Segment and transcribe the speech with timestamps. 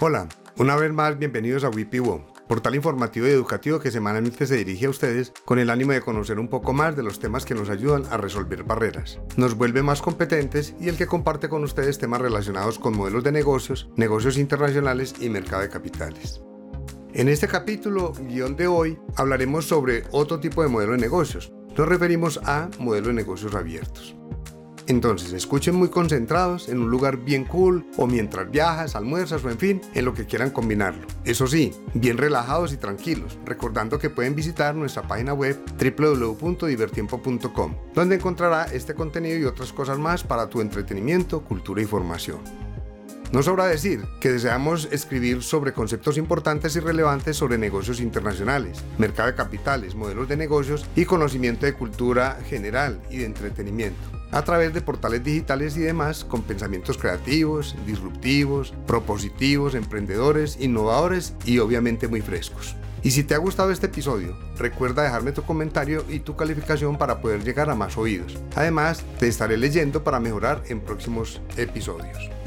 [0.00, 0.28] Hola,
[0.58, 4.90] una vez más bienvenidos a WIPIWO, portal informativo y educativo que semanalmente se dirige a
[4.90, 8.04] ustedes con el ánimo de conocer un poco más de los temas que nos ayudan
[8.12, 12.78] a resolver barreras, nos vuelve más competentes y el que comparte con ustedes temas relacionados
[12.78, 16.42] con modelos de negocios, negocios internacionales y mercado de capitales.
[17.12, 21.52] En este capítulo, guion de hoy, hablaremos sobre otro tipo de modelo de negocios.
[21.76, 24.14] Nos referimos a modelo de negocios abiertos.
[24.88, 29.58] Entonces, escuchen muy concentrados en un lugar bien cool o mientras viajas, almuerzas o en
[29.58, 31.06] fin, en lo que quieran combinarlo.
[31.26, 38.16] Eso sí, bien relajados y tranquilos, recordando que pueden visitar nuestra página web www.divertiempo.com, donde
[38.16, 42.38] encontrará este contenido y otras cosas más para tu entretenimiento, cultura y formación.
[43.30, 49.28] No sobra decir que deseamos escribir sobre conceptos importantes y relevantes sobre negocios internacionales, mercado
[49.28, 54.74] de capitales, modelos de negocios y conocimiento de cultura general y de entretenimiento a través
[54.74, 62.20] de portales digitales y demás con pensamientos creativos, disruptivos, propositivos, emprendedores, innovadores y obviamente muy
[62.20, 62.76] frescos.
[63.02, 67.20] Y si te ha gustado este episodio, recuerda dejarme tu comentario y tu calificación para
[67.20, 68.36] poder llegar a más oídos.
[68.56, 72.37] Además, te estaré leyendo para mejorar en próximos episodios.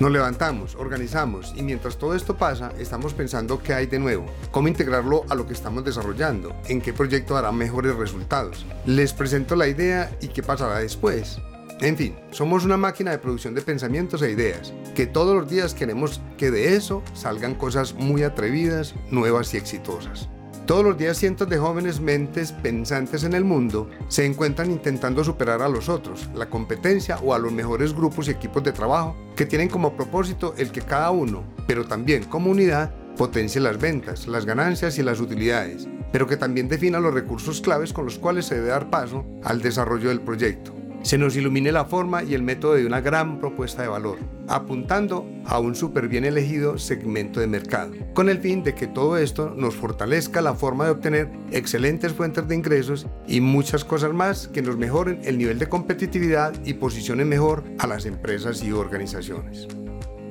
[0.00, 4.66] Nos levantamos, organizamos y mientras todo esto pasa, estamos pensando qué hay de nuevo, cómo
[4.66, 8.64] integrarlo a lo que estamos desarrollando, en qué proyecto dará mejores resultados.
[8.86, 11.38] Les presento la idea y qué pasará después.
[11.82, 15.74] En fin, somos una máquina de producción de pensamientos e ideas, que todos los días
[15.74, 20.30] queremos que de eso salgan cosas muy atrevidas, nuevas y exitosas.
[20.70, 25.62] Todos los días cientos de jóvenes mentes pensantes en el mundo se encuentran intentando superar
[25.62, 29.46] a los otros, la competencia o a los mejores grupos y equipos de trabajo que
[29.46, 34.46] tienen como propósito el que cada uno, pero también como unidad, potencie las ventas, las
[34.46, 38.54] ganancias y las utilidades, pero que también defina los recursos claves con los cuales se
[38.54, 42.74] debe dar paso al desarrollo del proyecto se nos ilumine la forma y el método
[42.74, 47.92] de una gran propuesta de valor, apuntando a un súper bien elegido segmento de mercado,
[48.14, 52.46] con el fin de que todo esto nos fortalezca la forma de obtener excelentes fuentes
[52.48, 57.28] de ingresos y muchas cosas más que nos mejoren el nivel de competitividad y posicionen
[57.28, 59.68] mejor a las empresas y organizaciones.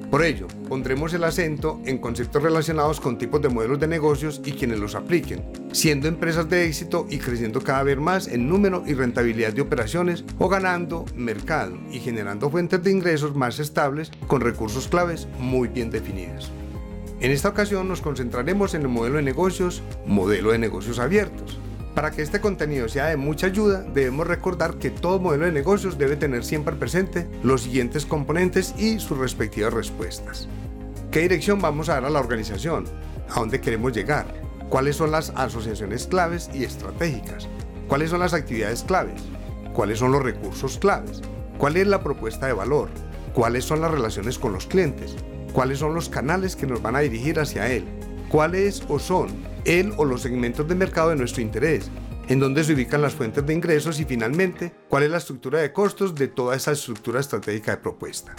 [0.10, 4.54] Por ello, pondremos el acento en conceptos relacionados con tipos de modelos de negocios y
[4.54, 8.94] quienes los apliquen, siendo empresas de éxito y creciendo cada vez más en número y
[8.94, 14.88] rentabilidad de operaciones o ganando mercado y generando fuentes de ingresos más estables con recursos
[14.88, 16.52] claves muy bien definidos.
[17.20, 21.60] En esta ocasión nos concentraremos en el modelo de negocios, modelo de negocios abiertos,
[22.00, 25.98] para que este contenido sea de mucha ayuda, debemos recordar que todo modelo de negocios
[25.98, 30.48] debe tener siempre presente los siguientes componentes y sus respectivas respuestas.
[31.12, 32.86] ¿Qué dirección vamos a dar a la organización?
[33.30, 34.39] ¿A dónde queremos llegar?
[34.70, 37.48] ¿Cuáles son las asociaciones claves y estratégicas?
[37.88, 39.22] ¿Cuáles son las actividades claves?
[39.74, 41.22] ¿Cuáles son los recursos claves?
[41.58, 42.90] ¿Cuál es la propuesta de valor?
[43.34, 45.16] ¿Cuáles son las relaciones con los clientes?
[45.54, 47.84] ¿Cuáles son los canales que nos van a dirigir hacia él?
[48.30, 49.30] ¿Cuáles o son
[49.66, 51.90] el o los segmentos de mercado de nuestro interés,
[52.28, 55.74] en dónde se ubican las fuentes de ingresos y finalmente cuál es la estructura de
[55.74, 58.36] costos de toda esa estructura estratégica de propuesta.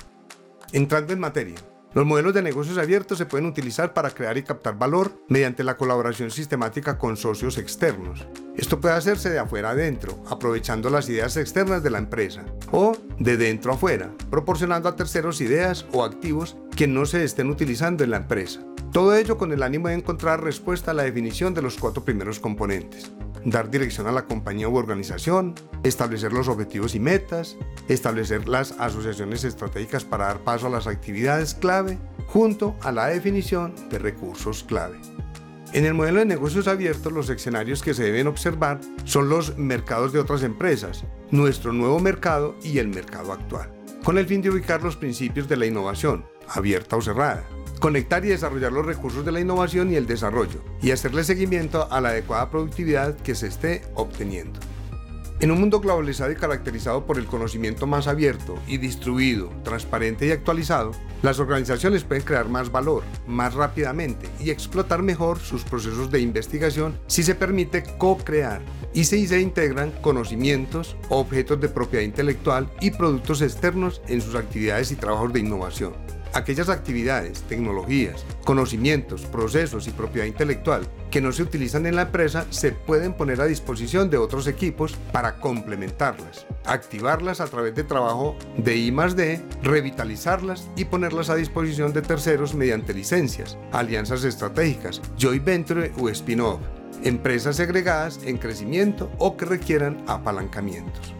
[0.72, 1.56] Entrando en materia,
[1.92, 5.76] los modelos de negocios abiertos se pueden utilizar para crear y captar valor mediante la
[5.76, 8.26] colaboración sistemática con socios externos.
[8.56, 13.36] Esto puede hacerse de afuera adentro, aprovechando las ideas externas de la empresa, o de
[13.36, 18.18] dentro afuera, proporcionando a terceros ideas o activos que no se estén utilizando en la
[18.18, 18.60] empresa.
[18.92, 22.40] Todo ello con el ánimo de encontrar respuesta a la definición de los cuatro primeros
[22.40, 23.10] componentes.
[23.44, 27.56] Dar dirección a la compañía u organización, establecer los objetivos y metas,
[27.88, 33.74] establecer las asociaciones estratégicas para dar paso a las actividades clave, junto a la definición
[33.88, 34.98] de recursos clave.
[35.72, 40.12] En el modelo de negocios abiertos, los escenarios que se deben observar son los mercados
[40.12, 43.72] de otras empresas, nuestro nuevo mercado y el mercado actual,
[44.04, 47.48] con el fin de ubicar los principios de la innovación, abierta o cerrada,
[47.80, 52.00] conectar y desarrollar los recursos de la innovación y el desarrollo, y hacerle seguimiento a
[52.00, 54.60] la adecuada productividad que se esté obteniendo.
[55.41, 60.32] En un mundo globalizado y caracterizado por el conocimiento más abierto y distribuido, transparente y
[60.32, 66.20] actualizado, las organizaciones pueden crear más valor, más rápidamente y explotar mejor sus procesos de
[66.20, 68.60] investigación si se permite co-crear
[68.93, 74.93] y si se integran conocimientos, objetos de propiedad intelectual y productos externos en sus actividades
[74.93, 76.19] y trabajos de innovación.
[76.32, 82.47] Aquellas actividades, tecnologías, conocimientos, procesos y propiedad intelectual que no se utilizan en la empresa
[82.50, 88.37] se pueden poner a disposición de otros equipos para complementarlas, activarlas a través de trabajo
[88.56, 95.44] de I D, revitalizarlas y ponerlas a disposición de terceros mediante licencias, alianzas estratégicas, joint
[95.44, 96.61] venture o spin-off,
[97.03, 101.15] empresas segregadas en crecimiento o que requieran apalancamientos.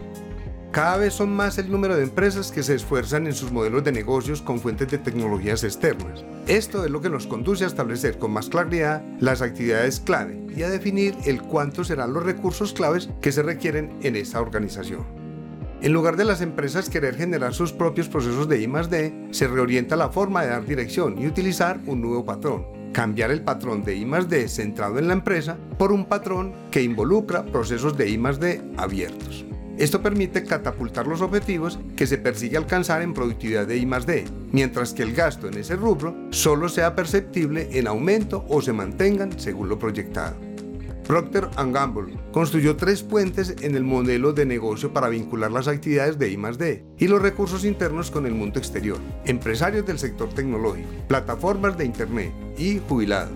[0.71, 3.91] Cada vez son más el número de empresas que se esfuerzan en sus modelos de
[3.91, 6.25] negocios con fuentes de tecnologías externas.
[6.47, 10.63] Esto es lo que nos conduce a establecer con más claridad las actividades clave y
[10.63, 15.05] a definir el cuánto serán los recursos claves que se requieren en esta organización.
[15.83, 20.11] En lugar de las empresas querer generar sus propios procesos de I+D, se reorienta la
[20.11, 22.65] forma de dar dirección y utilizar un nuevo patrón.
[22.93, 27.97] Cambiar el patrón de I+D centrado en la empresa por un patrón que involucra procesos
[27.97, 29.47] de I+D abiertos.
[29.81, 35.03] Esto permite catapultar los objetivos que se persigue alcanzar en productividad de I+D, mientras que
[35.03, 39.79] el gasto en ese rubro solo sea perceptible en aumento o se mantengan según lo
[39.79, 40.37] proyectado.
[41.07, 46.31] Procter Gamble construyó tres puentes en el modelo de negocio para vincular las actividades de
[46.31, 51.87] I+D y los recursos internos con el mundo exterior, empresarios del sector tecnológico, plataformas de
[51.87, 53.33] Internet y jubilados.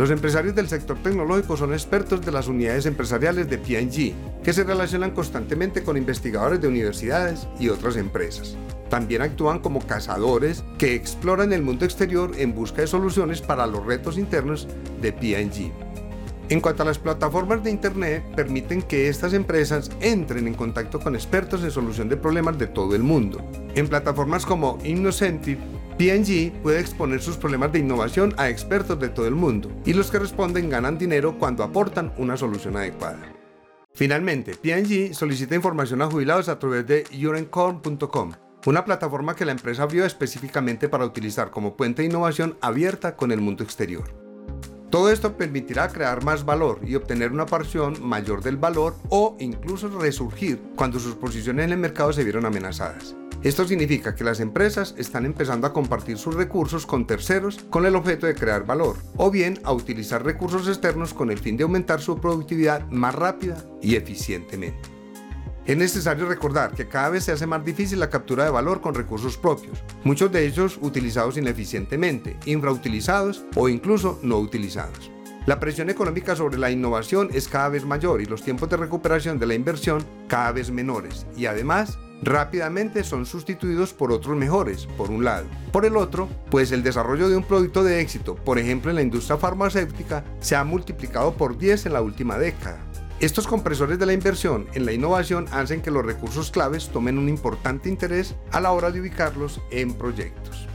[0.00, 4.64] Los empresarios del sector tecnológico son expertos de las unidades empresariales de P&G, que se
[4.64, 8.56] relacionan constantemente con investigadores de universidades y otras empresas.
[8.88, 13.84] También actúan como cazadores que exploran el mundo exterior en busca de soluciones para los
[13.84, 14.68] retos internos
[15.02, 15.70] de P&G.
[16.48, 21.14] En cuanto a las plataformas de Internet, permiten que estas empresas entren en contacto con
[21.14, 23.46] expertos en solución de problemas de todo el mundo.
[23.74, 25.60] En plataformas como Innocentive,
[25.98, 30.10] P&G puede exponer sus problemas de innovación a expertos de todo el mundo y los
[30.10, 33.20] que responden ganan dinero cuando aportan una solución adecuada.
[33.94, 38.32] Finalmente, P&G solicita información a jubilados a través de urencorn.com,
[38.66, 43.32] una plataforma que la empresa abrió específicamente para utilizar como puente de innovación abierta con
[43.32, 44.04] el mundo exterior.
[44.90, 49.88] Todo esto permitirá crear más valor y obtener una porción mayor del valor o incluso
[49.88, 53.14] resurgir cuando sus posiciones en el mercado se vieron amenazadas.
[53.42, 57.96] Esto significa que las empresas están empezando a compartir sus recursos con terceros con el
[57.96, 62.02] objeto de crear valor, o bien a utilizar recursos externos con el fin de aumentar
[62.02, 64.90] su productividad más rápida y eficientemente.
[65.64, 68.94] Es necesario recordar que cada vez se hace más difícil la captura de valor con
[68.94, 75.10] recursos propios, muchos de ellos utilizados ineficientemente, infrautilizados o incluso no utilizados.
[75.46, 79.38] La presión económica sobre la innovación es cada vez mayor y los tiempos de recuperación
[79.38, 85.10] de la inversión cada vez menores y además rápidamente son sustituidos por otros mejores, por
[85.10, 85.46] un lado.
[85.72, 89.02] Por el otro, pues el desarrollo de un producto de éxito, por ejemplo en la
[89.02, 92.78] industria farmacéutica, se ha multiplicado por 10 en la última década.
[93.20, 97.28] Estos compresores de la inversión en la innovación hacen que los recursos claves tomen un
[97.28, 100.69] importante interés a la hora de ubicarlos en proyectos.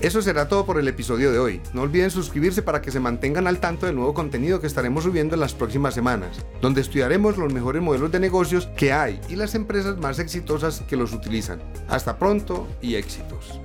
[0.00, 1.60] Eso será todo por el episodio de hoy.
[1.74, 5.34] No olviden suscribirse para que se mantengan al tanto del nuevo contenido que estaremos subiendo
[5.34, 9.54] en las próximas semanas, donde estudiaremos los mejores modelos de negocios que hay y las
[9.54, 11.60] empresas más exitosas que los utilizan.
[11.86, 13.60] Hasta pronto y éxitos.